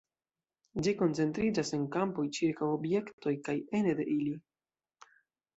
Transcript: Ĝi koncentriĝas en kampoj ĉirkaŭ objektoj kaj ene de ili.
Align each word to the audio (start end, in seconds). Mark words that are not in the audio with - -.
Ĝi 0.85 0.93
koncentriĝas 1.01 1.69
en 1.77 1.83
kampoj 1.97 2.25
ĉirkaŭ 2.37 2.71
objektoj 2.79 3.35
kaj 3.49 3.57
ene 3.81 3.95
de 4.01 4.09
ili. 4.17 4.37